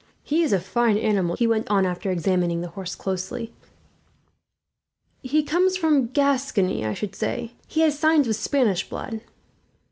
[0.23, 3.53] "He is a fine animal, too," he went on, after examining the horse closely.
[5.21, 7.51] "He comes from Gascony, I should say.
[7.67, 9.21] He has signs of Spanish blood."